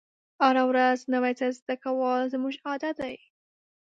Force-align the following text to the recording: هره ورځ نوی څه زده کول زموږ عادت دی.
هره 0.41 0.63
ورځ 0.69 0.99
نوی 1.13 1.33
څه 1.39 1.45
زده 1.57 1.75
کول 1.83 2.21
زموږ 2.33 2.55
عادت 2.67 2.95
دی. 3.03 3.15